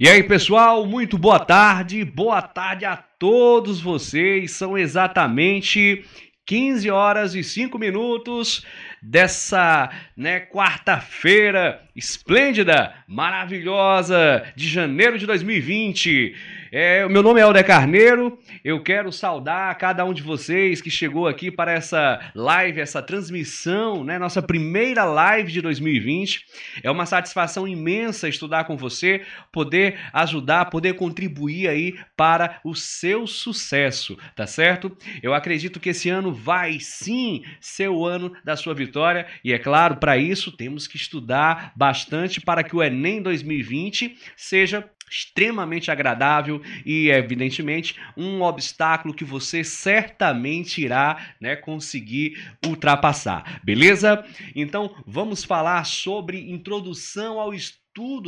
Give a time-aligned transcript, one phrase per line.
[0.00, 2.04] E aí, pessoal, muito boa tarde.
[2.04, 4.52] Boa tarde a todos vocês.
[4.52, 6.04] São exatamente
[6.46, 8.64] 15 horas e 5 minutos
[9.02, 16.32] dessa, né, quarta-feira esplêndida, maravilhosa de janeiro de 2020.
[16.70, 18.38] É, meu nome é Helder Carneiro.
[18.62, 24.04] Eu quero saudar cada um de vocês que chegou aqui para essa live, essa transmissão,
[24.04, 24.18] né?
[24.18, 26.44] Nossa primeira live de 2020.
[26.82, 33.26] É uma satisfação imensa estudar com você, poder ajudar, poder contribuir aí para o seu
[33.26, 34.94] sucesso, tá certo?
[35.22, 39.58] Eu acredito que esse ano vai sim ser o ano da sua vitória e é
[39.58, 46.62] claro, para isso temos que estudar bastante para que o Enem 2020 seja extremamente agradável
[46.84, 53.60] e, evidentemente, um obstáculo que você certamente irá né, conseguir ultrapassar.
[53.64, 54.24] Beleza?
[54.54, 57.77] Então, vamos falar sobre introdução ao estudo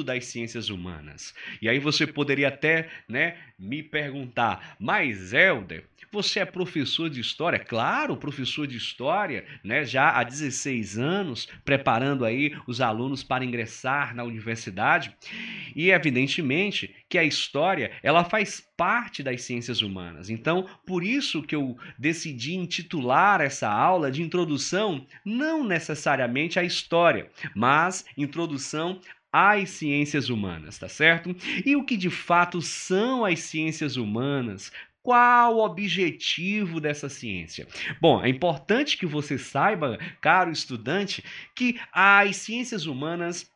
[0.05, 1.33] das ciências humanas.
[1.63, 7.59] E aí você poderia até né, me perguntar, mas Helder, você é professor de história?
[7.59, 9.85] Claro, professor de história, né?
[9.85, 15.15] Já há 16 anos, preparando aí os alunos para ingressar na universidade.
[15.77, 20.31] E evidentemente que a história, ela faz parte das ciências humanas.
[20.31, 27.31] Então, por isso que eu decidi intitular essa aula de introdução não necessariamente à história,
[27.55, 29.01] mas introdução
[29.33, 31.35] às ciências humanas, tá certo?
[31.65, 34.73] E o que de fato são as ciências humanas?
[35.03, 37.67] Qual o objetivo dessa ciência?
[38.01, 43.50] Bom, é importante que você saiba, caro estudante, que as ciências humanas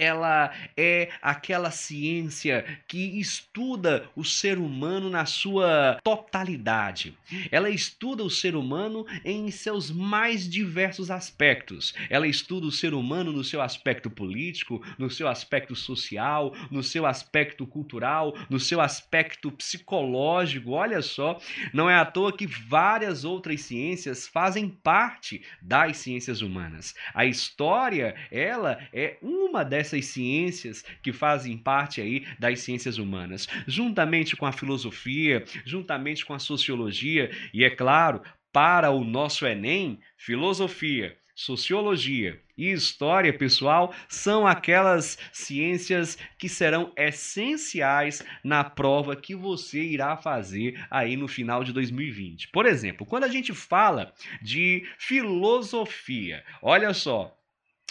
[0.00, 7.14] ela é aquela ciência que estuda o ser humano na sua totalidade.
[7.50, 11.92] Ela estuda o ser humano em seus mais diversos aspectos.
[12.08, 17.04] Ela estuda o ser humano no seu aspecto político, no seu aspecto social, no seu
[17.04, 20.70] aspecto cultural, no seu aspecto psicológico.
[20.70, 21.38] Olha só,
[21.74, 26.94] não é à toa que várias outras ciências fazem parte das ciências humanas.
[27.12, 33.48] A história, ela é uma dessas essas ciências que fazem parte aí das ciências humanas,
[33.66, 40.00] juntamente com a filosofia, juntamente com a sociologia e é claro, para o nosso ENEM,
[40.16, 49.80] filosofia, sociologia e história, pessoal, são aquelas ciências que serão essenciais na prova que você
[49.80, 52.48] irá fazer aí no final de 2020.
[52.48, 54.12] Por exemplo, quando a gente fala
[54.42, 57.39] de filosofia, olha só,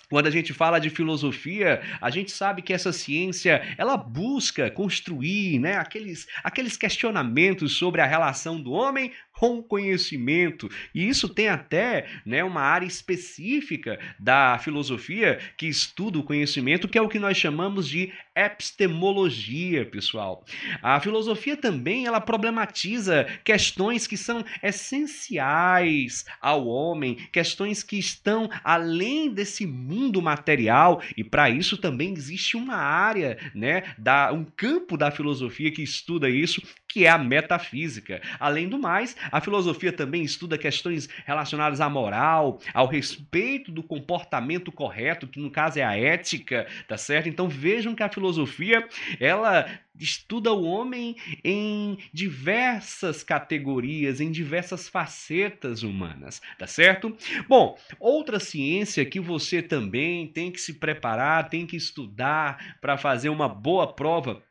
[0.10, 5.60] quando a gente fala de filosofia, a gente sabe que essa ciência ela busca construir
[5.60, 10.70] né, aqueles, aqueles questionamentos sobre a relação do homem com conhecimento.
[10.94, 16.98] E isso tem até né, uma área específica da filosofia que estuda o conhecimento, que
[16.98, 20.44] é o que nós chamamos de epistemologia, pessoal.
[20.82, 29.32] A filosofia também ela problematiza questões que são essenciais ao homem, questões que estão além
[29.32, 35.10] desse mundo material, e para isso também existe uma área, né, da um campo da
[35.12, 38.20] filosofia que estuda isso, que é a metafísica.
[38.40, 44.72] Além do mais, a filosofia também estuda questões relacionadas à moral, ao respeito do comportamento
[44.72, 47.30] correto, que no caso é a ética, tá certo?
[47.30, 48.88] Então vejam que a filosofia,
[49.20, 49.70] ela
[50.00, 57.16] estuda o homem em diversas categorias, em diversas facetas humanas, tá certo?
[57.48, 63.30] Bom, outra ciência que você também tem que se preparar, tem que estudar para fazer
[63.30, 64.42] uma boa prova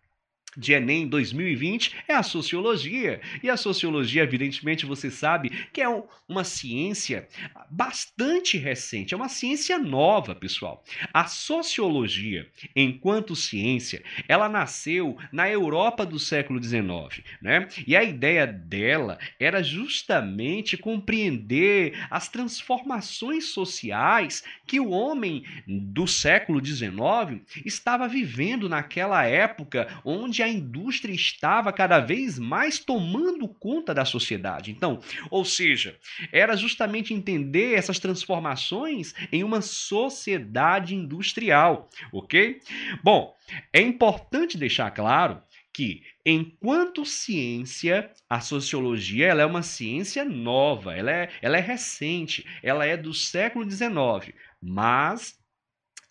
[0.58, 3.20] de Enem 2020 é a sociologia.
[3.42, 5.88] E a sociologia, evidentemente, você sabe que é
[6.28, 7.28] uma ciência
[7.70, 10.84] bastante recente, é uma ciência nova, pessoal.
[11.14, 17.69] A sociologia, enquanto ciência, ela nasceu na Europa do século XIX, né?
[17.86, 26.64] E a ideia dela era justamente compreender as transformações sociais que o homem do século
[26.64, 33.94] XIX estava vivendo naquela época onde a a indústria estava cada vez mais tomando conta
[33.94, 34.70] da sociedade.
[34.70, 35.00] Então,
[35.31, 35.99] ou seja,
[36.32, 42.61] era justamente entender essas transformações em uma sociedade industrial, ok?
[43.02, 43.34] Bom,
[43.73, 45.40] é importante deixar claro
[45.73, 52.44] que, enquanto ciência, a sociologia ela é uma ciência nova, ela é, ela é recente,
[52.62, 55.38] ela é do século XIX, mas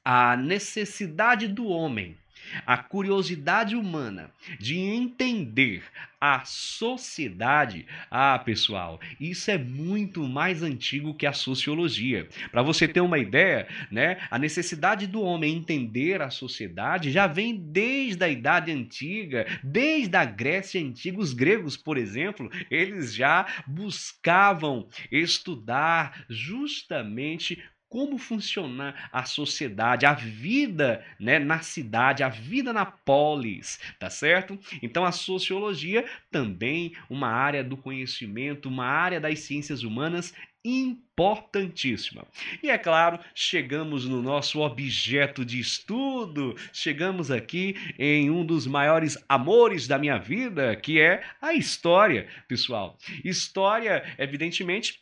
[0.05, 2.17] a necessidade do homem
[2.65, 5.83] a curiosidade humana de entender
[6.19, 12.27] a sociedade, ah, pessoal, isso é muito mais antigo que a sociologia.
[12.51, 17.55] Para você ter uma ideia, né, a necessidade do homem entender a sociedade já vem
[17.55, 24.87] desde a idade antiga, desde a Grécia antiga, os gregos, por exemplo, eles já buscavam
[25.11, 33.79] estudar justamente como funciona a sociedade, a vida né, na cidade, a vida na polis,
[33.99, 34.59] tá certo?
[34.81, 42.27] Então a sociologia também uma área do conhecimento, uma área das ciências humanas importantíssima.
[42.61, 49.17] E é claro, chegamos no nosso objeto de estudo, chegamos aqui em um dos maiores
[49.29, 52.97] amores da minha vida, que é a história, pessoal.
[53.23, 54.99] História, evidentemente,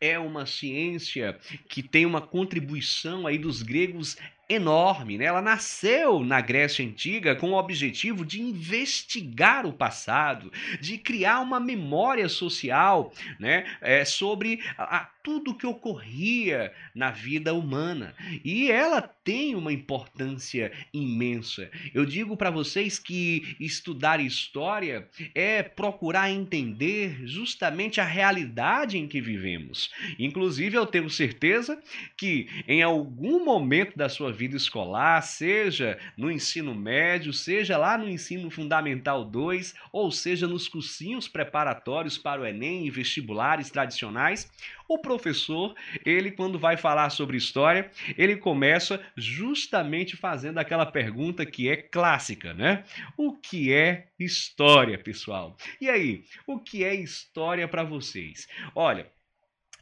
[0.00, 1.38] é uma ciência
[1.68, 4.16] que tem uma contribuição aí dos gregos
[4.48, 5.24] enorme, né?
[5.24, 11.58] Ela nasceu na Grécia Antiga com o objetivo de investigar o passado, de criar uma
[11.58, 13.64] memória social, né?
[13.80, 18.14] É, sobre a, a tudo que ocorria na vida humana.
[18.44, 21.68] E ela tem uma importância imensa.
[21.92, 29.20] Eu digo para vocês que estudar história é procurar entender justamente a realidade em que
[29.20, 29.90] vivemos.
[30.16, 31.82] Inclusive, eu tenho certeza
[32.16, 38.08] que em algum momento da sua vida escolar, seja no ensino médio, seja lá no
[38.08, 44.48] ensino fundamental 2, ou seja nos cursinhos preparatórios para o Enem e vestibulares tradicionais,
[44.88, 45.74] o professor,
[46.04, 52.54] ele quando vai falar sobre história, ele começa justamente fazendo aquela pergunta que é clássica,
[52.54, 52.84] né?
[53.16, 55.56] O que é história, pessoal?
[55.80, 58.46] E aí, o que é história para vocês?
[58.74, 59.10] Olha,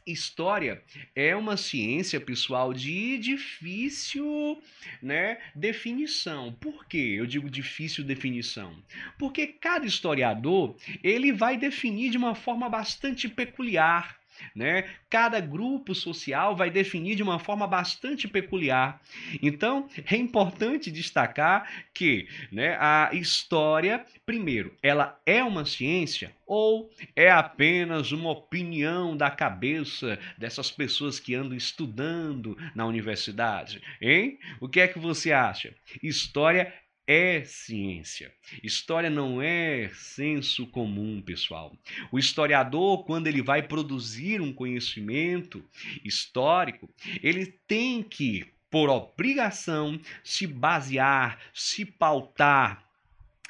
[0.05, 0.83] História
[1.15, 4.61] é uma ciência, pessoal, de difícil
[5.01, 6.53] né, definição.
[6.53, 8.75] Por que eu digo difícil definição?
[9.17, 14.19] Porque cada historiador ele vai definir de uma forma bastante peculiar
[14.55, 14.85] né?
[15.09, 19.01] Cada grupo social vai definir de uma forma bastante peculiar.
[19.41, 27.29] Então, é importante destacar que né, a história, primeiro, ela é uma ciência ou é
[27.31, 33.81] apenas uma opinião da cabeça dessas pessoas que andam estudando na universidade?
[34.01, 34.39] Hein?
[34.59, 35.73] O que é que você acha?
[36.03, 36.73] História
[37.07, 38.33] é ciência.
[38.63, 41.75] História não é senso comum, pessoal.
[42.11, 45.63] O historiador, quando ele vai produzir um conhecimento
[46.03, 46.89] histórico,
[47.21, 52.84] ele tem que, por obrigação, se basear, se pautar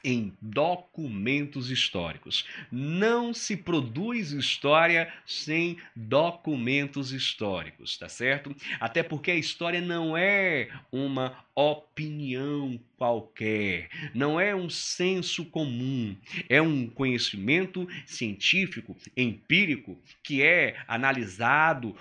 [0.05, 2.45] em documentos históricos.
[2.71, 8.55] Não se produz história sem documentos históricos, tá certo?
[8.79, 16.15] Até porque a história não é uma opinião qualquer, não é um senso comum,
[16.47, 21.95] é um conhecimento científico, empírico, que é analisado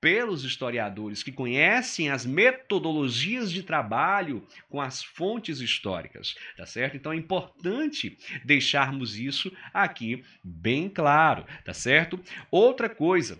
[0.00, 6.96] pelos historiadores que conhecem as metodologias de trabalho com as fontes históricas, tá certo?
[6.96, 12.20] Então é importante deixarmos isso aqui bem claro, tá certo?
[12.50, 13.38] Outra coisa,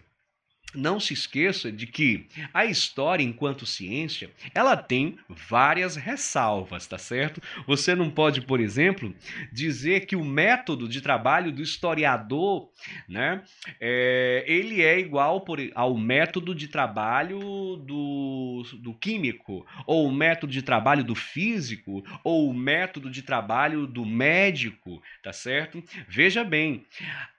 [0.75, 7.41] não se esqueça de que a história, enquanto ciência, ela tem várias ressalvas, tá certo?
[7.67, 9.15] Você não pode, por exemplo,
[9.51, 12.71] dizer que o método de trabalho do historiador,
[13.09, 13.43] né,
[13.81, 17.39] é, ele é igual por, ao método de trabalho
[17.77, 23.87] do, do químico, ou o método de trabalho do físico, ou o método de trabalho
[23.87, 25.83] do médico, tá certo?
[26.07, 26.85] Veja bem,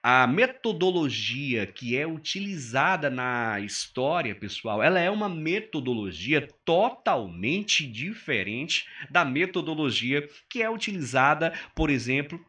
[0.02, 3.19] a metodologia que é utilizada na
[3.64, 12.40] história, pessoal, ela é uma metodologia totalmente diferente da metodologia que é utilizada, por exemplo,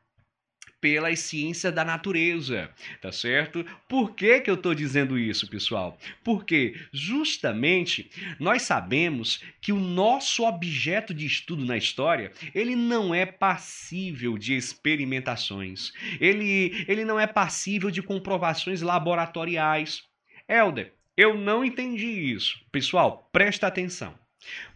[0.81, 3.63] pelas ciências da natureza, tá certo?
[3.87, 5.95] Por que, que eu estou dizendo isso, pessoal?
[6.23, 8.09] Porque justamente
[8.39, 14.55] nós sabemos que o nosso objeto de estudo na história ele não é passível de
[14.55, 20.09] experimentações, ele, ele não é passível de comprovações laboratoriais.
[20.51, 22.59] Helder, eu não entendi isso.
[22.73, 24.13] Pessoal, presta atenção.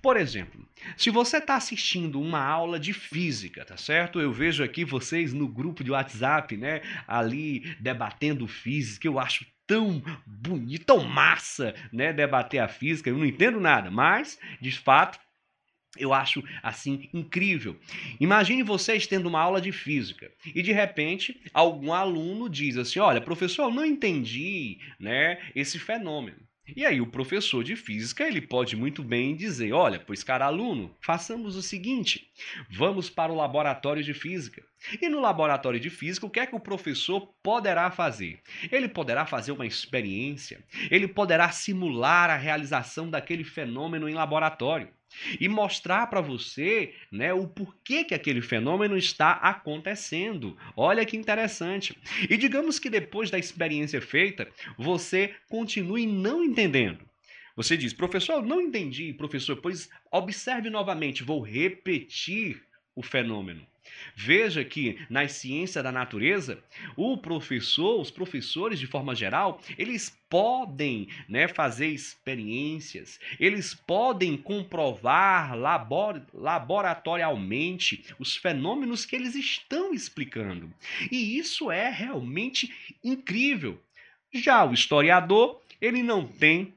[0.01, 0.65] Por exemplo,
[0.95, 4.21] se você está assistindo uma aula de física, tá certo?
[4.21, 6.81] Eu vejo aqui vocês no grupo de WhatsApp, né?
[7.05, 12.13] Ali debatendo física, eu acho tão bonito, tão massa, né?
[12.13, 15.19] Debater a física, eu não entendo nada, mas de fato
[15.97, 17.77] eu acho assim incrível.
[18.19, 23.21] Imagine vocês tendo uma aula de física e de repente algum aluno diz assim: "Olha,
[23.21, 26.45] professor, eu não entendi, né, esse fenômeno".
[26.75, 30.95] E aí o professor de física, ele pode muito bem dizer, olha, pois cara aluno,
[30.99, 32.27] façamos o seguinte,
[32.71, 34.63] vamos para o laboratório de física.
[35.01, 38.39] E no laboratório de física, o que é que o professor poderá fazer?
[38.71, 44.89] Ele poderá fazer uma experiência, ele poderá simular a realização daquele fenômeno em laboratório
[45.39, 50.57] e mostrar para você né, o porquê que aquele fenômeno está acontecendo.
[50.75, 51.97] Olha que interessante.
[52.29, 56.99] E digamos que depois da experiência feita, você continue não entendendo.
[57.55, 62.61] Você diz, professor, eu não entendi, professor, pois observe novamente, vou repetir
[62.93, 63.65] o fenômeno.
[64.15, 66.63] Veja que nas ciências da natureza,
[66.95, 75.55] o professor, os professores de forma geral, eles podem né, fazer experiências, eles podem comprovar
[75.57, 80.73] labor, laboratorialmente os fenômenos que eles estão explicando.
[81.11, 82.73] E isso é realmente
[83.03, 83.79] incrível.
[84.33, 86.73] Já o historiador, ele não tem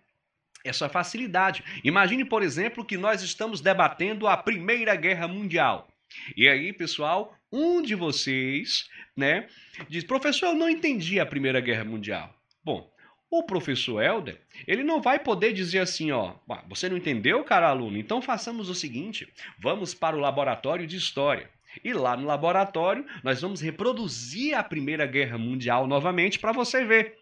[0.65, 1.65] essa facilidade.
[1.83, 5.88] Imagine, por exemplo, que nós estamos debatendo a Primeira Guerra Mundial.
[6.37, 9.49] E aí, pessoal, um de vocês, né,
[9.89, 12.35] diz: "Professor, eu não entendi a Primeira Guerra Mundial".
[12.65, 12.91] Bom,
[13.31, 16.35] o professor Helder, ele não vai poder dizer assim, ó,
[16.69, 17.99] você não entendeu, cara aluno?
[17.99, 21.51] Então façamos o seguinte, vamos para o laboratório de história.
[21.85, 27.19] E lá no laboratório, nós vamos reproduzir a Primeira Guerra Mundial novamente para você ver.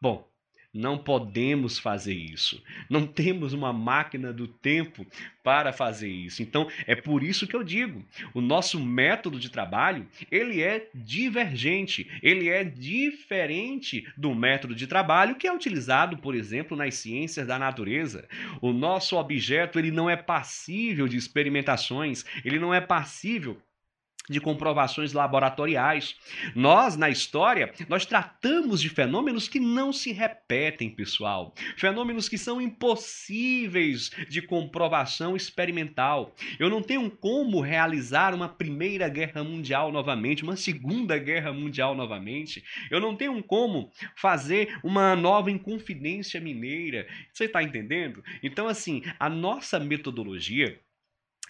[0.00, 0.29] Bom,
[0.72, 2.62] não podemos fazer isso.
[2.88, 5.06] Não temos uma máquina do tempo
[5.42, 6.42] para fazer isso.
[6.42, 12.08] Então, é por isso que eu digo, o nosso método de trabalho, ele é divergente,
[12.22, 17.58] ele é diferente do método de trabalho que é utilizado, por exemplo, nas ciências da
[17.58, 18.28] natureza.
[18.60, 23.60] O nosso objeto, ele não é passível de experimentações, ele não é passível
[24.30, 26.14] de comprovações laboratoriais.
[26.54, 31.52] Nós, na história, nós tratamos de fenômenos que não se repetem, pessoal.
[31.76, 36.32] Fenômenos que são impossíveis de comprovação experimental.
[36.60, 42.62] Eu não tenho como realizar uma primeira guerra mundial novamente, uma segunda guerra mundial novamente.
[42.88, 47.06] Eu não tenho como fazer uma nova Inconfidência Mineira.
[47.32, 48.22] Você está entendendo?
[48.42, 50.78] Então, assim, a nossa metodologia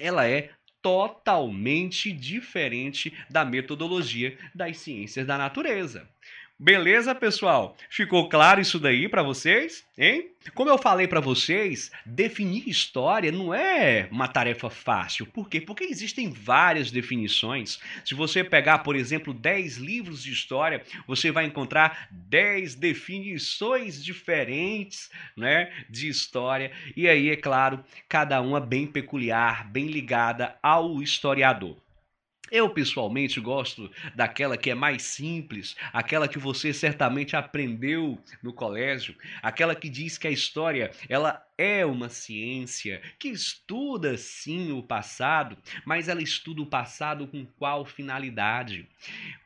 [0.01, 0.51] ela é
[0.83, 6.09] totalmente diferente da metodologia das ciências da natureza.
[6.63, 7.75] Beleza, pessoal?
[7.89, 9.83] Ficou claro isso daí para vocês?
[9.97, 10.33] Hein?
[10.55, 15.25] Como eu falei para vocês, definir história não é uma tarefa fácil.
[15.25, 15.59] Por quê?
[15.59, 17.81] Porque existem várias definições.
[18.05, 25.11] Se você pegar, por exemplo, 10 livros de história, você vai encontrar 10 definições diferentes,
[25.35, 26.73] né, de história.
[26.95, 31.79] E aí, é claro, cada uma bem peculiar, bem ligada ao historiador.
[32.51, 39.15] Eu pessoalmente gosto daquela que é mais simples, aquela que você certamente aprendeu no colégio,
[39.43, 45.59] aquela que diz que a história ela é uma ciência que estuda sim o passado,
[45.85, 48.89] mas ela estuda o passado com qual finalidade?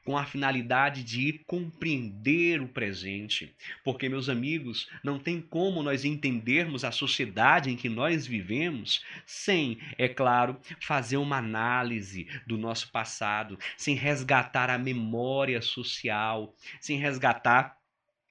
[0.04, 3.52] Com a finalidade de compreender o presente.
[3.82, 9.80] Porque, meus amigos, não tem como nós entendermos a sociedade em que nós vivemos sem,
[9.98, 17.76] é claro, fazer uma análise do nosso passado, sem resgatar a memória social, sem resgatar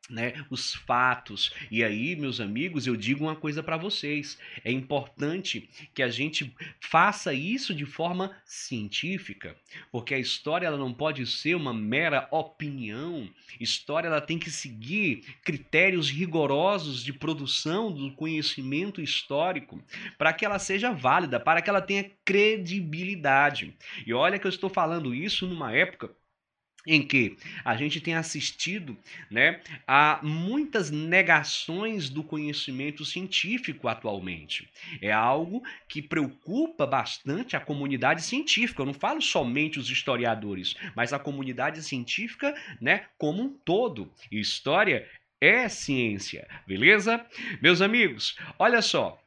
[0.10, 1.54] né, os fatos.
[1.72, 6.54] E aí, meus amigos, eu digo uma coisa para vocês: é importante que a gente
[6.80, 9.56] faça isso de forma científica,
[9.92, 13.30] porque a história ela não pode ser uma mera opinião.
[13.60, 19.82] História ela tem que seguir critérios rigorosos de produção do conhecimento histórico
[20.18, 23.74] para que ela seja válida, para que ela tenha credibilidade.
[24.06, 26.12] E olha que eu estou falando isso numa época
[26.86, 28.98] em que a gente tem assistido
[29.30, 34.70] né, a muitas negações do conhecimento científico atualmente.
[35.02, 38.82] É algo que preocupa bastante a comunidade científica.
[38.82, 44.12] Eu não falo somente os historiadores, mas a comunidade científica né, como um todo.
[44.32, 45.08] E história
[45.40, 47.26] é ciência, beleza?
[47.62, 49.20] Meus amigos, olha só.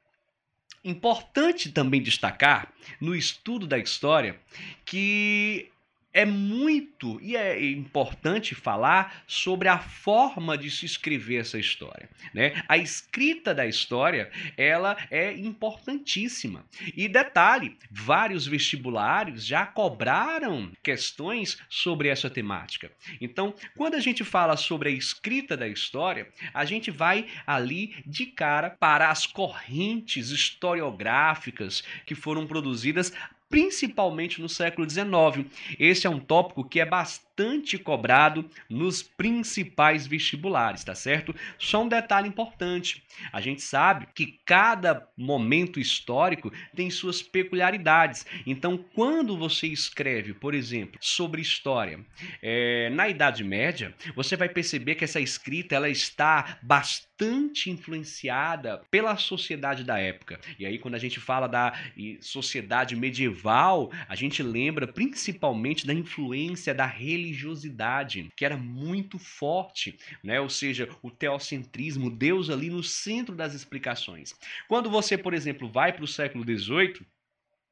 [0.85, 4.39] Importante também destacar no estudo da história
[4.85, 5.69] que
[6.17, 12.09] é muito e é importante falar sobre a forma de se escrever essa história.
[12.33, 12.65] Né?
[12.67, 16.65] A escrita da história ela é importantíssima.
[16.97, 22.91] E detalhe, vários vestibulares já cobraram questões sobre essa temática.
[23.21, 28.25] Então, quando a gente fala sobre a escrita da história, a gente vai ali de
[28.25, 33.13] cara para as correntes historiográficas que foram produzidas
[33.49, 35.47] principalmente no século XIX.
[35.79, 41.35] Esse é um tópico que é bastante cobrado nos principais vestibulares, tá certo?
[41.59, 48.27] Só um detalhe importante: a gente sabe que cada momento histórico tem suas peculiaridades.
[48.47, 52.01] Então, quando você escreve, por exemplo, sobre história
[52.43, 59.17] é, na Idade Média, você vai perceber que essa escrita ela está bastante influenciada pela
[59.17, 60.41] sociedade da época.
[60.59, 61.73] E aí, quando a gente fala da
[62.21, 62.97] sociedade
[63.37, 70.41] medieval, a gente lembra principalmente da influência da religiosidade, que era muito forte, né?
[70.41, 74.35] Ou seja, o teocentrismo, Deus ali no centro das explicações.
[74.69, 77.07] Quando você, por exemplo, vai para o século XVIII,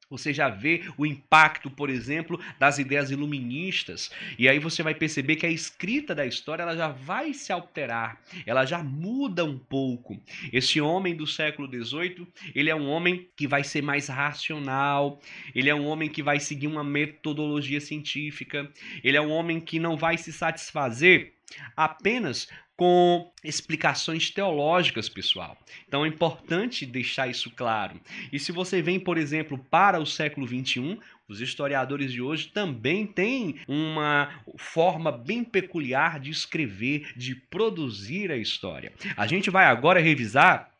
[0.08, 4.10] você já vê o impacto, por exemplo, das ideias iluministas.
[4.38, 8.20] E aí você vai perceber que a escrita da história ela já vai se alterar,
[8.46, 10.20] ela já muda um pouco.
[10.52, 15.20] Esse homem do século XVIII, ele é um homem que vai ser mais racional,
[15.54, 18.70] ele é um homem que vai seguir uma metodologia científica,
[19.02, 21.34] ele é um homem que não vai se satisfazer
[21.76, 25.56] apenas com explicações teológicas, pessoal.
[25.86, 28.00] Então é importante deixar isso claro.
[28.32, 33.06] E se você vem, por exemplo, para o século XXI, os historiadores de hoje também
[33.06, 38.92] têm uma forma bem peculiar de escrever, de produzir a história.
[39.16, 40.70] A gente vai agora revisar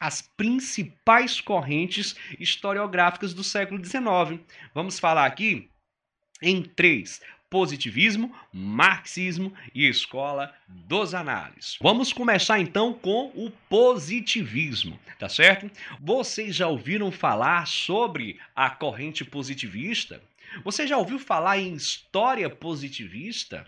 [0.00, 4.40] as principais correntes historiográficas do século XIX.
[4.74, 5.70] Vamos falar aqui
[6.42, 11.78] em três positivismo, marxismo e escola dos análises.
[11.80, 15.70] Vamos começar então com o positivismo, tá certo?
[16.00, 20.22] Vocês já ouviram falar sobre a corrente positivista?
[20.64, 23.66] Você já ouviu falar em história positivista?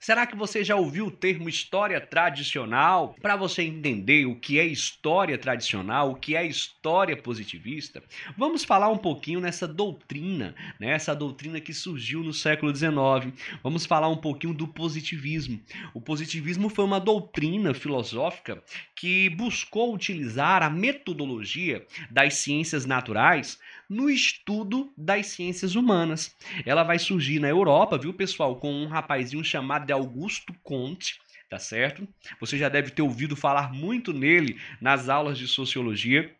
[0.00, 3.14] Será que você já ouviu o termo história tradicional?
[3.20, 8.02] Para você entender o que é história tradicional, o que é história positivista,
[8.36, 10.90] vamos falar um pouquinho nessa doutrina, né?
[10.90, 13.32] essa doutrina que surgiu no século XIX.
[13.62, 15.60] Vamos falar um pouquinho do positivismo.
[15.92, 18.62] O positivismo foi uma doutrina filosófica
[18.94, 26.34] que buscou utilizar a metodologia das ciências naturais no estudo das ciências humanas.
[26.64, 32.06] Ela vai surgir na Europa, viu, pessoal, com um rapazinho chamado Augusto Comte, tá certo?
[32.40, 36.34] Você já deve ter ouvido falar muito nele nas aulas de sociologia.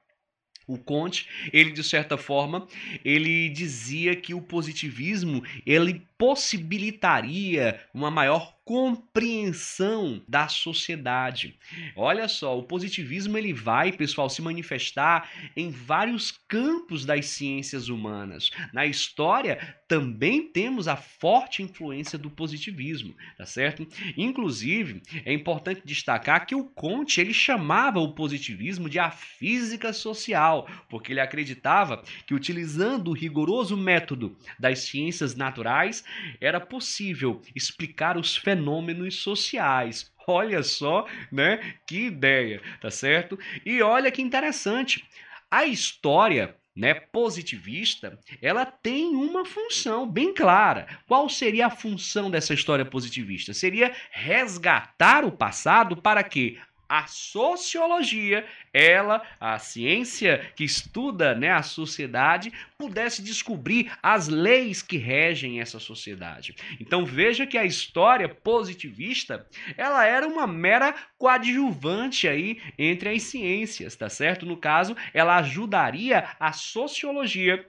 [0.67, 2.67] O Comte, ele de certa forma,
[3.05, 11.57] ele dizia que o positivismo ele possibilitaria uma maior compreensão da sociedade.
[11.95, 18.51] Olha só, o positivismo ele vai, pessoal, se manifestar em vários campos das ciências humanas.
[18.73, 23.87] Na história também temos a forte influência do positivismo, tá certo?
[24.17, 30.69] Inclusive, é importante destacar que o Comte ele chamava o positivismo de a física social,
[30.91, 36.03] porque ele acreditava que utilizando o rigoroso método das ciências naturais,
[36.41, 40.13] era possível explicar os fenômenos sociais.
[40.27, 41.75] Olha só, né?
[41.87, 43.39] Que ideia, tá certo?
[43.65, 45.05] E olha que interessante.
[45.51, 50.87] A história né, positivista, ela tem uma função bem clara.
[51.07, 53.55] Qual seria a função dessa história positivista?
[53.55, 56.59] Seria resgatar o passado para que
[56.89, 64.97] a sociologia, ela, a ciência que estuda né, a sociedade, pudesse descobrir as leis que
[64.97, 66.55] regem essa sociedade.
[66.81, 69.47] Então veja que a história positivista,
[69.77, 74.47] ela era uma mera coadjuvante aí entre as ciências, tá certo?
[74.47, 77.67] No caso, ela ajudaria a sociologia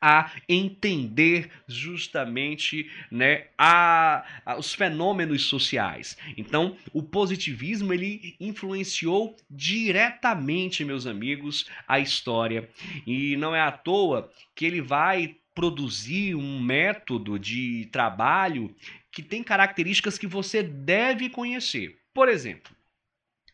[0.00, 6.16] a entender justamente né, a, a, os fenômenos sociais.
[6.36, 12.68] Então, o positivismo ele influenciou diretamente, meus amigos, a história.
[13.06, 18.72] E não é à toa que ele vai produzir um método de trabalho
[19.10, 21.98] que tem características que você deve conhecer.
[22.14, 22.72] Por exemplo,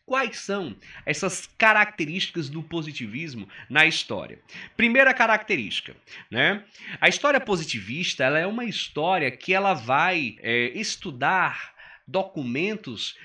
[0.05, 4.39] Quais são essas características do positivismo na história?
[4.77, 5.95] Primeira característica,
[6.29, 6.63] né?
[7.01, 11.73] A história positivista ela é uma história que ela vai é, estudar
[12.07, 13.17] documentos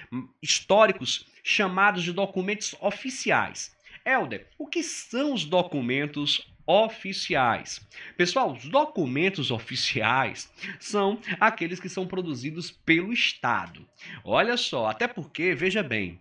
[0.42, 3.76] históricos chamados de documentos oficiais.
[4.02, 7.86] Helder, o que são os documentos oficiais.
[8.16, 13.86] Pessoal, os documentos oficiais são aqueles que são produzidos pelo Estado.
[14.24, 16.18] Olha só, até porque, veja bem,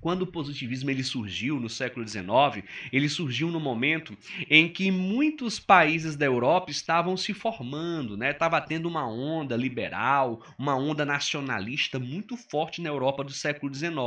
[0.00, 4.16] quando o positivismo ele surgiu no século XIX, ele surgiu no momento
[4.48, 8.30] em que muitos países da Europa estavam se formando, né?
[8.30, 13.98] Estava tendo uma onda liberal, uma onda nacionalista muito forte na Europa do século XIX.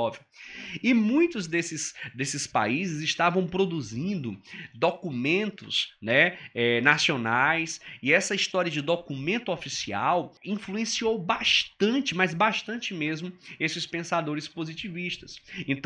[0.81, 4.39] E muitos desses, desses países estavam produzindo
[4.73, 13.31] documentos né, é, nacionais, e essa história de documento oficial influenciou bastante, mas bastante mesmo,
[13.59, 15.35] esses pensadores positivistas.
[15.67, 15.80] Então,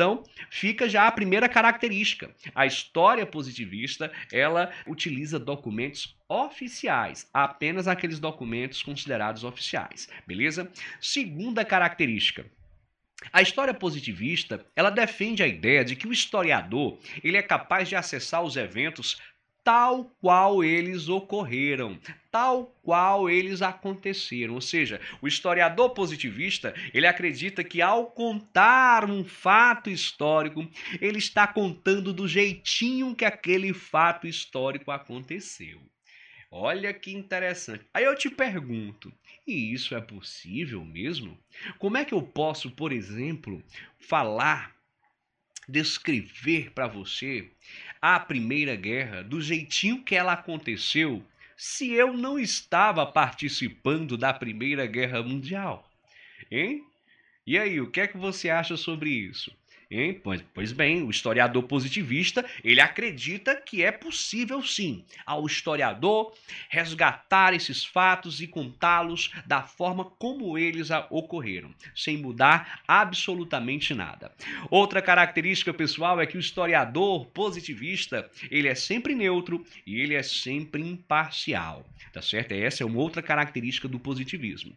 [0.50, 2.30] fica já a primeira característica.
[2.54, 10.70] A história positivista, ela utiliza documentos oficiais, apenas aqueles documentos considerados oficiais, beleza?
[11.00, 12.46] Segunda característica,
[13.32, 17.96] a história positivista, ela defende a ideia de que o historiador, ele é capaz de
[17.96, 19.16] acessar os eventos
[19.66, 21.98] tal qual eles ocorreram,
[22.30, 24.54] tal qual eles aconteceram.
[24.54, 30.64] Ou seja, o historiador positivista, ele acredita que ao contar um fato histórico,
[31.00, 35.82] ele está contando do jeitinho que aquele fato histórico aconteceu.
[36.48, 37.84] Olha que interessante.
[37.92, 39.12] Aí eu te pergunto,
[39.44, 41.36] e isso é possível mesmo?
[41.76, 43.60] Como é que eu posso, por exemplo,
[43.98, 44.76] falar
[45.68, 47.50] descrever para você
[48.14, 54.86] a Primeira Guerra do jeitinho que ela aconteceu se eu não estava participando da Primeira
[54.86, 55.90] Guerra Mundial?
[56.48, 56.84] Hein?
[57.44, 59.52] E aí, o que é que você acha sobre isso?
[59.88, 60.20] Hein?
[60.22, 66.34] Pois, pois bem, o historiador positivista, ele acredita que é possível sim ao historiador
[66.68, 74.32] resgatar esses fatos e contá-los da forma como eles ocorreram, sem mudar absolutamente nada.
[74.70, 80.22] Outra característica pessoal é que o historiador positivista, ele é sempre neutro e ele é
[80.22, 82.52] sempre imparcial, tá certo?
[82.52, 84.76] Essa é uma outra característica do positivismo.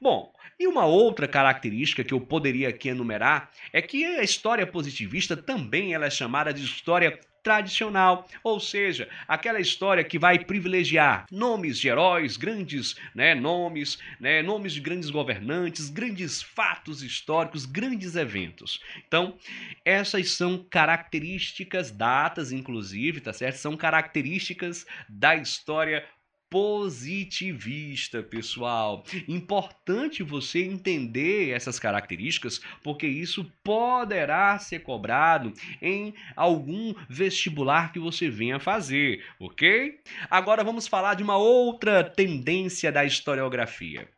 [0.00, 5.34] Bom, e uma outra característica que eu poderia aqui enumerar é que a história positivista
[5.34, 11.78] também ela é chamada de história tradicional, ou seja, aquela história que vai privilegiar nomes
[11.78, 18.80] de heróis, grandes né, nomes, né, nomes de grandes governantes, grandes fatos históricos, grandes eventos.
[19.06, 19.38] Então,
[19.82, 23.56] essas são características, datas inclusive, tá certo?
[23.56, 26.04] São características da história
[26.50, 29.04] positivista, pessoal.
[29.28, 38.28] Importante você entender essas características, porque isso poderá ser cobrado em algum vestibular que você
[38.28, 40.00] venha fazer, ok?
[40.28, 44.08] Agora vamos falar de uma outra tendência da historiografia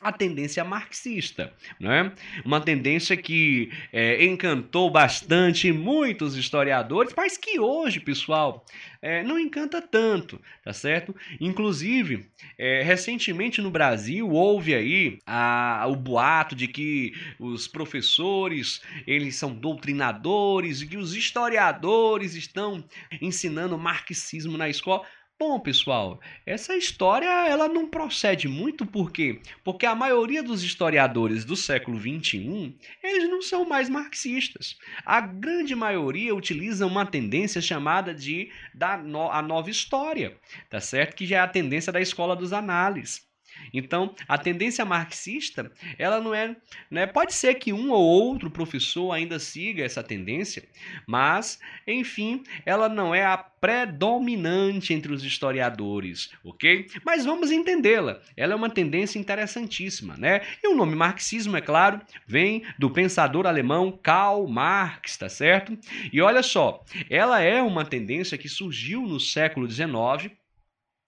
[0.00, 2.12] a tendência marxista, né?
[2.44, 8.64] uma tendência que é, encantou bastante muitos historiadores, mas que hoje, pessoal,
[9.00, 11.14] é, não encanta tanto, tá certo?
[11.40, 12.26] Inclusive,
[12.58, 19.54] é, recentemente no Brasil houve aí a, o boato de que os professores eles são
[19.54, 22.84] doutrinadores e que os historiadores estão
[23.20, 25.06] ensinando marxismo na escola.
[25.38, 29.42] Bom, pessoal, essa história ela não procede muito por quê?
[29.62, 34.78] Porque a maioria dos historiadores do século XXI, eles não são mais marxistas.
[35.04, 40.38] A grande maioria utiliza uma tendência chamada de da no, a nova história,
[40.70, 41.14] tá certo?
[41.14, 43.25] Que já é a tendência da escola dos análises.
[43.72, 46.56] Então, a tendência marxista, ela não é,
[46.90, 50.64] né, pode ser que um ou outro professor ainda siga essa tendência,
[51.06, 56.86] mas, enfim, ela não é a predominante entre os historiadores, ok?
[57.04, 58.20] Mas vamos entendê-la.
[58.36, 60.42] Ela é uma tendência interessantíssima, né?
[60.62, 65.76] E o nome marxismo, é claro, vem do pensador alemão Karl Marx, tá certo?
[66.12, 70.30] E olha só, ela é uma tendência que surgiu no século XIX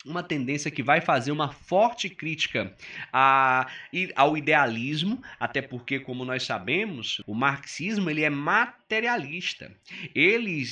[0.04, 2.72] uma tendência que vai fazer uma forte crítica
[3.12, 3.68] a,
[4.14, 9.72] ao idealismo, até porque, como nós sabemos, o marxismo ele é materialista.
[10.14, 10.64] Ele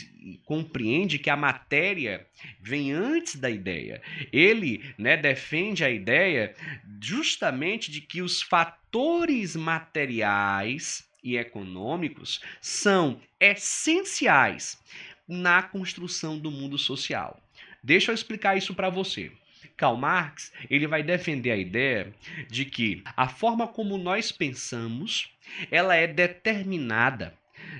[0.44, 2.26] compreende que a matéria
[2.60, 4.00] vem antes da ideia.
[4.32, 6.54] Ele né, defende a ideia
[7.02, 14.78] justamente de que os fatores materiais e econômicos são essenciais
[15.26, 17.42] na construção do mundo social.
[17.86, 19.30] Deixa eu explicar isso para você.
[19.76, 22.12] Karl Marx ele vai defender a ideia
[22.50, 25.30] de que a forma como nós pensamos
[25.70, 27.32] ela é determinada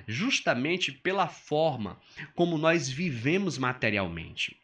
[0.07, 1.99] justamente pela forma
[2.35, 4.55] como nós vivemos materialmente.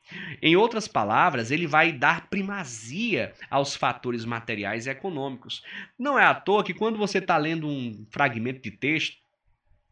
[0.42, 5.62] Em outras palavras, ele vai dar primazia aos fatores materiais e econômicos.
[6.00, 9.23] Não é à toa que quando você está lendo um fragmento de texto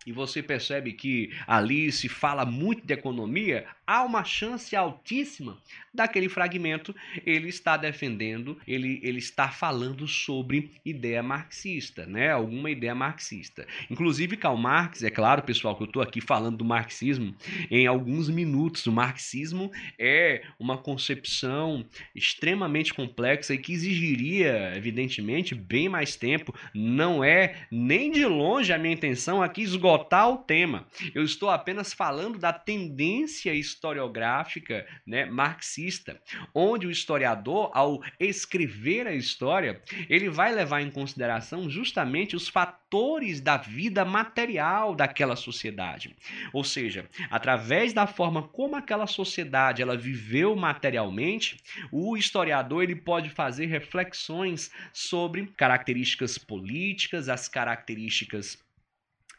[0.06, 5.58] e você percebe que ali se fala muito de economia, há uma chance altíssima
[5.94, 12.32] daquele fragmento ele está defendendo, ele, ele está falando sobre ideia marxista, né?
[12.32, 13.68] Alguma ideia marxista.
[13.90, 17.36] Inclusive Karl Marx, é claro, pessoal, que eu estou aqui falando do marxismo
[17.70, 18.88] em alguns minutos.
[18.88, 21.86] O marxismo é uma concepção
[22.16, 26.56] extremamente complexa e que exigiria, evidentemente, bem mais tempo.
[26.74, 30.88] Não é nem de longe a minha intenção aqui esgotar o tema.
[31.14, 36.22] Eu estou apenas falando da tendência historiográfica, né, marxista,
[36.54, 43.40] onde o historiador, ao escrever a história, ele vai levar em consideração justamente os fatores
[43.42, 46.16] da vida material daquela sociedade.
[46.54, 51.58] Ou seja, através da forma como aquela sociedade ela viveu materialmente,
[51.92, 58.58] o historiador ele pode fazer reflexões sobre características políticas, as características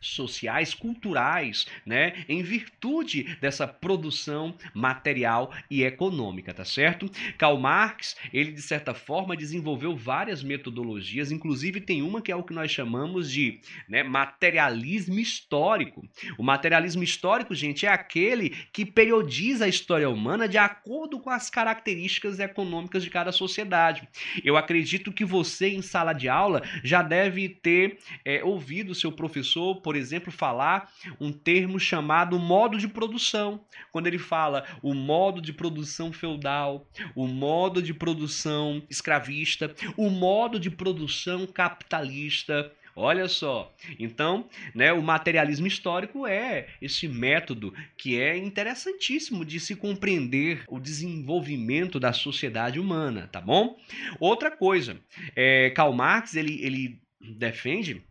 [0.03, 7.11] sociais, culturais, né, em virtude dessa produção material e econômica, tá certo?
[7.39, 12.43] Karl Marx, ele de certa forma desenvolveu várias metodologias, inclusive tem uma que é o
[12.43, 16.07] que nós chamamos de né, materialismo histórico.
[16.37, 21.49] O materialismo histórico, gente, é aquele que periodiza a história humana de acordo com as
[21.49, 24.09] características econômicas de cada sociedade.
[24.45, 29.81] Eu acredito que você, em sala de aula, já deve ter é, ouvido seu professor,
[29.81, 33.63] por por exemplo, falar um termo chamado modo de produção.
[33.91, 40.59] Quando ele fala o modo de produção feudal, o modo de produção escravista, o modo
[40.59, 42.73] de produção capitalista.
[42.97, 43.71] Olha só.
[43.99, 50.81] Então, né, o materialismo histórico é esse método que é interessantíssimo de se compreender o
[50.81, 53.77] desenvolvimento da sociedade humana, tá bom?
[54.19, 54.99] Outra coisa,
[55.37, 58.03] é, Karl Marx ele, ele defende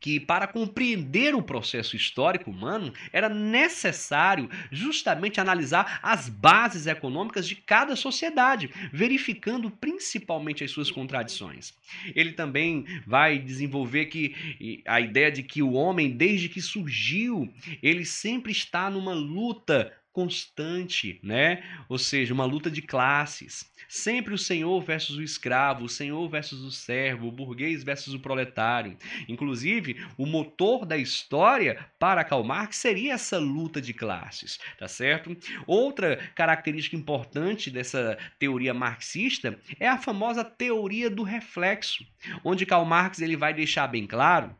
[0.00, 7.56] que para compreender o processo histórico humano era necessário justamente analisar as bases econômicas de
[7.56, 11.74] cada sociedade, verificando principalmente as suas contradições.
[12.14, 18.04] Ele também vai desenvolver que a ideia de que o homem desde que surgiu, ele
[18.04, 21.62] sempre está numa luta constante, né?
[21.90, 23.70] Ou seja, uma luta de classes.
[23.86, 28.18] Sempre o senhor versus o escravo, o senhor versus o servo, o burguês versus o
[28.18, 28.96] proletário.
[29.28, 35.36] Inclusive, o motor da história para Karl Marx seria essa luta de classes, tá certo?
[35.66, 42.06] Outra característica importante dessa teoria marxista é a famosa teoria do reflexo,
[42.42, 44.56] onde Karl Marx ele vai deixar bem claro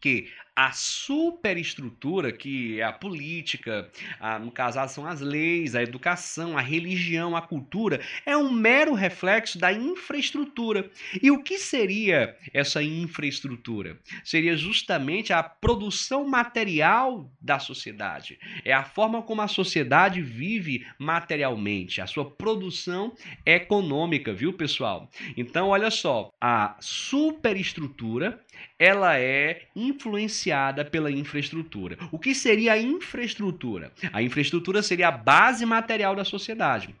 [0.00, 6.58] que a superestrutura, que é a política, a, no caso são as leis, a educação,
[6.58, 10.90] a religião, a cultura, é um mero reflexo da infraestrutura.
[11.22, 14.00] E o que seria essa infraestrutura?
[14.24, 18.36] Seria justamente a produção material da sociedade.
[18.64, 23.14] É a forma como a sociedade vive materialmente, a sua produção
[23.46, 25.08] econômica, viu, pessoal?
[25.36, 28.44] Então, olha só, a superestrutura
[28.76, 30.47] ela é influenciada
[30.84, 31.96] pela infraestrutura.
[32.10, 33.92] O que seria a infraestrutura?
[34.12, 36.94] A infraestrutura seria a base material da sociedade.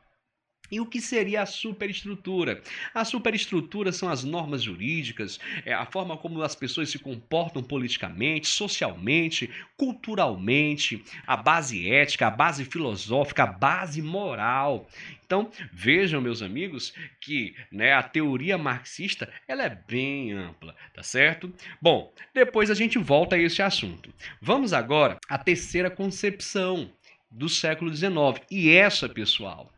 [0.70, 2.62] E o que seria a superestrutura?
[2.94, 8.48] A superestrutura são as normas jurídicas, é a forma como as pessoas se comportam politicamente,
[8.48, 14.86] socialmente, culturalmente, a base ética, a base filosófica, a base moral.
[15.24, 21.52] Então, vejam, meus amigos, que né, a teoria marxista ela é bem ampla, tá certo?
[21.80, 24.12] Bom, depois a gente volta a esse assunto.
[24.40, 26.90] Vamos agora à terceira concepção
[27.30, 28.40] do século XIX.
[28.50, 29.70] E essa, pessoal,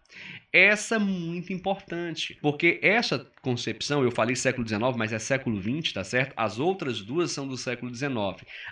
[0.52, 5.92] essa é muito importante, porque essa concepção, eu falei século XIX, mas é século XX,
[5.92, 6.34] tá certo?
[6.36, 8.10] As outras duas são do século XIX.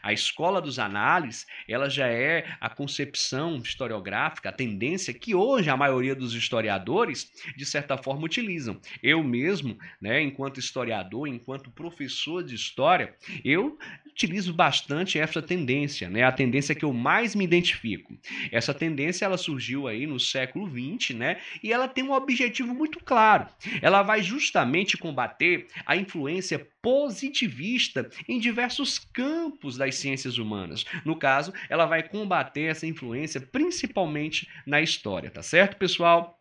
[0.02, 5.76] A escola dos análises, ela já é a concepção historiográfica, a tendência que hoje a
[5.76, 8.80] maioria dos historiadores, de certa forma, utilizam.
[9.02, 13.14] Eu mesmo, né, enquanto historiador, enquanto professor de história,
[13.44, 16.24] eu utilizo bastante essa tendência, né?
[16.24, 18.18] A tendência que eu mais me identifico.
[18.50, 21.38] Essa tendência ela surgiu aí no século XX, né?
[21.72, 23.46] Ela tem um objetivo muito claro.
[23.82, 30.84] Ela vai justamente combater a influência positivista em diversos campos das ciências humanas.
[31.04, 36.37] No caso, ela vai combater essa influência principalmente na história, tá certo, pessoal?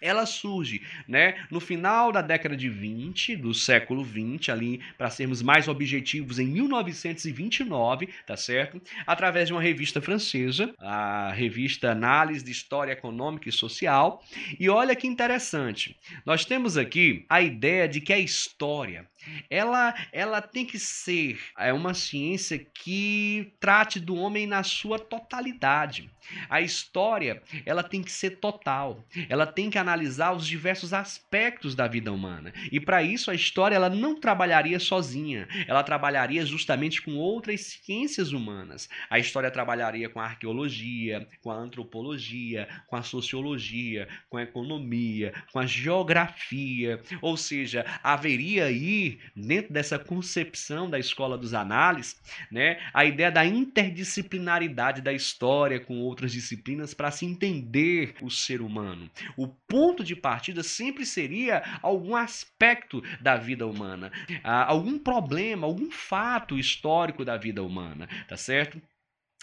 [0.00, 5.40] Ela surge né, no final da década de 20, do século 20, ali, para sermos
[5.40, 8.80] mais objetivos, em 1929, tá certo?
[9.06, 14.22] Através de uma revista francesa, a revista Análise de História Econômica e Social.
[14.58, 19.08] E olha que interessante, nós temos aqui a ideia de que a história
[19.50, 26.10] ela, ela tem que ser é uma ciência que trate do homem na sua totalidade.
[26.48, 29.04] A história, ela tem que ser total.
[29.28, 32.52] Ela tem que analisar os diversos aspectos da vida humana.
[32.72, 35.46] E para isso a história ela não trabalharia sozinha.
[35.66, 38.88] Ela trabalharia justamente com outras ciências humanas.
[39.08, 45.32] A história trabalharia com a arqueologia, com a antropologia, com a sociologia, com a economia,
[45.52, 47.00] com a geografia.
[47.22, 52.20] Ou seja, haveria aí dentro dessa concepção da escola dos análises,
[52.50, 58.60] né, a ideia da interdisciplinaridade da história com outras disciplinas para se entender o ser
[58.60, 59.10] humano.
[59.36, 59.46] O
[59.76, 64.10] ponto de partida sempre seria algum aspecto da vida humana,
[64.42, 68.80] algum problema, algum fato histórico da vida humana, tá certo?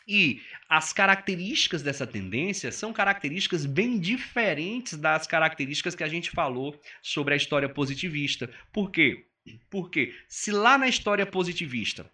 [0.08, 6.82] E as características dessa tendência são características bem diferentes das características que a gente falou
[7.00, 8.50] sobre a história positivista.
[8.72, 9.28] Por quê?
[9.70, 12.12] Porque se lá na história positivista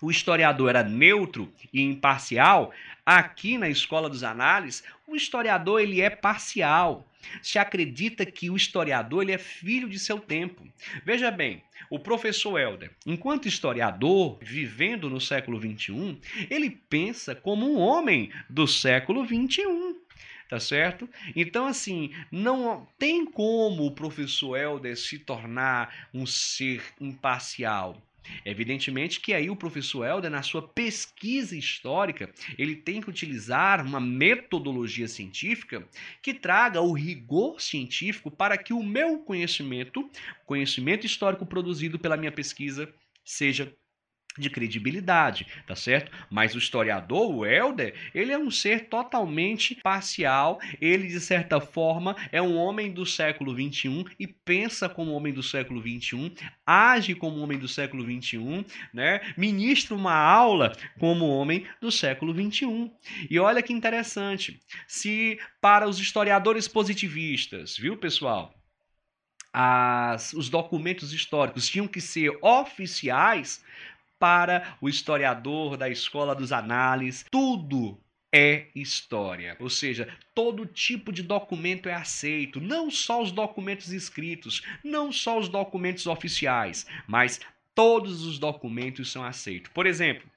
[0.00, 2.72] o historiador era neutro e imparcial,
[3.04, 7.06] aqui na escola dos análises, o historiador ele é parcial.
[7.42, 10.66] Se acredita que o historiador ele é filho de seu tempo.
[11.04, 17.78] Veja bem, o professor Helder, enquanto historiador, vivendo no século XXI, ele pensa como um
[17.78, 19.96] homem do século XXI
[20.48, 21.06] tá certo?
[21.36, 28.02] Então, assim, não tem como o professor Helder se tornar um ser imparcial.
[28.44, 34.00] Evidentemente que aí o professor Helder, na sua pesquisa histórica, ele tem que utilizar uma
[34.00, 35.86] metodologia científica
[36.22, 40.08] que traga o rigor científico para que o meu conhecimento,
[40.46, 42.92] conhecimento histórico produzido pela minha pesquisa,
[43.24, 43.74] seja
[44.38, 46.10] de credibilidade, tá certo?
[46.30, 52.16] Mas o historiador, o Helder, ele é um ser totalmente parcial, ele de certa forma
[52.32, 56.30] é um homem do século 21 e pensa como homem do século 21,
[56.66, 59.20] age como homem do século 21, né?
[59.36, 62.90] Ministra uma aula como homem do século 21.
[63.30, 68.54] E olha que interessante, se para os historiadores positivistas, viu, pessoal?
[69.52, 73.64] As, os documentos históricos tinham que ser oficiais,
[74.18, 77.98] para o historiador da escola dos análises, tudo
[78.32, 79.56] é história.
[79.58, 85.38] Ou seja, todo tipo de documento é aceito, não só os documentos escritos, não só
[85.38, 87.40] os documentos oficiais, mas
[87.74, 89.70] todos os documentos são aceitos.
[89.72, 90.28] Por exemplo,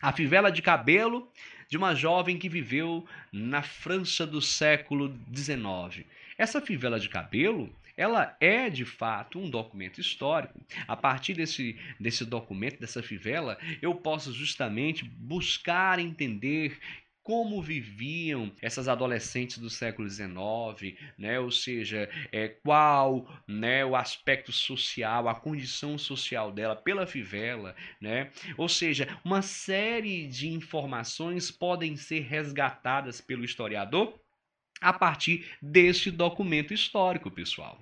[0.00, 1.30] a fivela de cabelo
[1.68, 6.06] de uma jovem que viveu na França do século XIX.
[6.36, 10.60] Essa fivela de cabelo ela é de fato um documento histórico.
[10.86, 16.78] A partir desse, desse documento, dessa fivela, eu posso justamente buscar entender
[17.22, 21.38] como viviam essas adolescentes do século XIX, né?
[21.38, 28.30] ou seja, é, qual né, o aspecto social, a condição social dela pela fivela, né?
[28.56, 34.21] ou seja, uma série de informações podem ser resgatadas pelo historiador
[34.82, 37.80] a partir deste documento histórico, pessoal.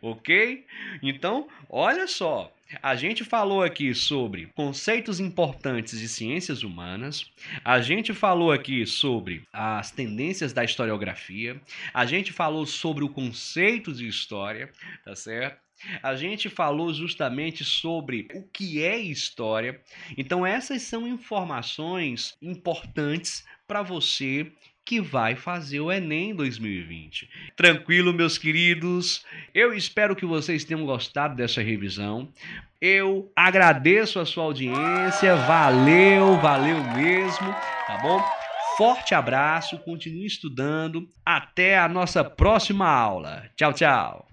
[0.00, 0.64] Ok?
[1.02, 2.52] Então, olha só.
[2.82, 7.30] A gente falou aqui sobre conceitos importantes de ciências humanas,
[7.64, 11.60] a gente falou aqui sobre as tendências da historiografia,
[11.94, 14.72] a gente falou sobre o conceito de história,
[15.04, 15.60] tá certo?
[16.02, 19.80] A gente falou justamente sobre o que é história.
[20.16, 24.50] Então, essas são informações importantes para você
[24.86, 27.28] que vai fazer o Enem 2020.
[27.56, 29.24] Tranquilo, meus queridos?
[29.52, 32.32] Eu espero que vocês tenham gostado dessa revisão.
[32.80, 35.34] Eu agradeço a sua audiência.
[35.34, 37.52] Valeu, valeu mesmo,
[37.86, 38.22] tá bom?
[38.78, 41.08] Forte abraço, continue estudando.
[41.24, 43.50] Até a nossa próxima aula.
[43.56, 44.28] Tchau, tchau.